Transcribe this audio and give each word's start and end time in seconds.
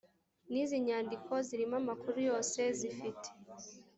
n 0.49 0.51
izindi 0.61 0.87
nyandiko 0.89 1.31
zirimo 1.47 1.75
amakuru 1.81 2.17
yose 2.29 2.59
zifite 2.79 3.27